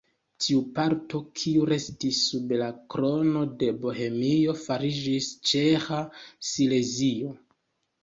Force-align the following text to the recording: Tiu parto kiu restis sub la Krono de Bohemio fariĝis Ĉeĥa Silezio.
Tiu 0.43 0.61
parto 0.77 1.21
kiu 1.41 1.67
restis 1.71 2.23
sub 2.31 2.55
la 2.63 2.71
Krono 2.95 3.45
de 3.61 3.71
Bohemio 3.85 4.59
fariĝis 4.65 5.33
Ĉeĥa 5.53 6.05
Silezio. 6.53 7.41